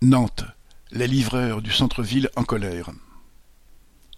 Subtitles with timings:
[0.00, 0.44] Nantes,
[0.92, 2.90] les livreurs du centre-ville en colère.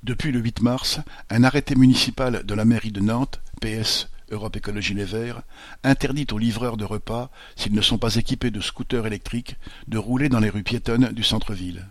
[0.03, 4.93] Depuis le 8 mars, un arrêté municipal de la mairie de Nantes, PS Europe Écologie
[4.93, 5.41] Les Verts,
[5.83, 9.57] interdit aux livreurs de repas, s'ils ne sont pas équipés de scooters électriques,
[9.89, 11.87] de rouler dans les rues piétonnes du centre-ville.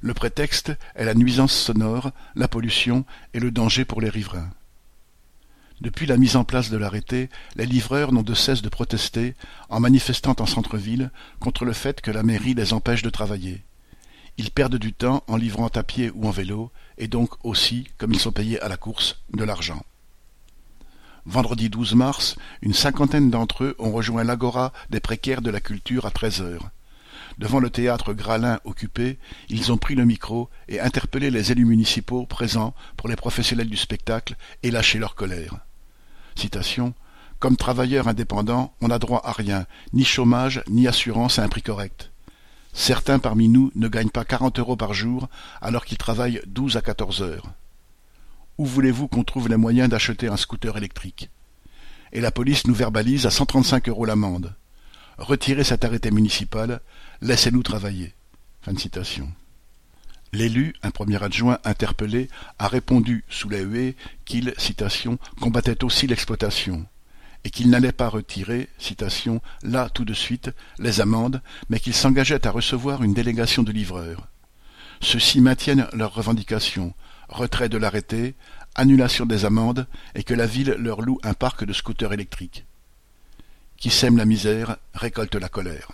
[0.00, 4.50] Le prétexte est la nuisance sonore, la pollution et le danger pour les riverains.
[5.80, 9.34] Depuis la mise en place de l'arrêté, les livreurs n'ont de cesse de protester,
[9.70, 13.62] en manifestant en centre-ville, contre le fait que la mairie les empêche de travailler.
[14.36, 18.12] Ils perdent du temps en livrant à pied ou en vélo, et donc aussi, comme
[18.12, 19.82] ils sont payés à la course, de l'argent.
[21.24, 26.04] Vendredi 12 mars, une cinquantaine d'entre eux ont rejoint l'agora des précaires de la culture
[26.04, 26.70] à treize heures.
[27.38, 29.18] Devant le théâtre Gralin occupé,
[29.48, 33.78] ils ont pris le micro et interpellé les élus municipaux présents pour les professionnels du
[33.78, 35.58] spectacle et lâché leur colère.
[37.38, 41.62] Comme travailleur indépendant, on n'a droit à rien, ni chômage, ni assurance à un prix
[41.62, 42.10] correct.
[42.72, 45.28] Certains parmi nous ne gagnent pas quarante euros par jour
[45.60, 47.50] alors qu'ils travaillent douze à quatorze heures.
[48.58, 51.30] Où voulez-vous qu'on trouve les moyens d'acheter un scooter électrique?
[52.12, 54.54] Et la police nous verbalise à cent trente-cinq euros l'amende.
[55.16, 56.80] Retirez cet arrêté municipal,
[57.22, 58.14] laissez-nous travailler.
[58.60, 59.32] Fin de citation.
[60.32, 62.28] L'élu, un premier adjoint interpellé,
[62.58, 66.86] a répondu sous la huée qu'il, citation, combattait aussi l'exploitation,
[67.44, 72.46] et qu'il n'allait pas retirer, citation, là tout de suite, les amendes, mais qu'il s'engageait
[72.46, 74.28] à recevoir une délégation de livreurs.
[75.00, 76.94] Ceux-ci maintiennent leurs revendications,
[77.28, 78.34] retrait de l'arrêté,
[78.74, 82.66] annulation des amendes, et que la ville leur loue un parc de scooters électriques.
[83.78, 85.92] Qui sème la misère récolte la colère.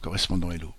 [0.00, 0.74] Correspondant Hello.